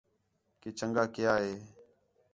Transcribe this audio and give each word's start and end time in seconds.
کہ 0.61 0.69
چَنڳا 0.77 1.03
کیا 1.15 1.33
ہِے 1.43 1.53